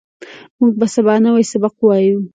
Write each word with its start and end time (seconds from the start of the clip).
موږ 0.59 0.73
به 0.79 0.87
سبا 0.95 1.13
نوی 1.25 1.43
سبق 1.51 1.73
وایو 1.81 2.19